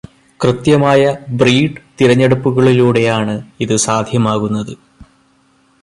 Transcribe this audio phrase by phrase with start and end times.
[0.39, 1.01] കൃത്യമായ
[1.29, 4.73] ബ്രീഡ് തിരഞ്ഞെടുപ്പുകളിലൂടെയാണ് ഇത് സാധ്യമാകുന്നത്.